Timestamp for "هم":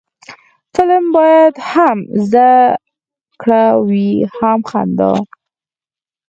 1.71-1.97, 4.37-4.59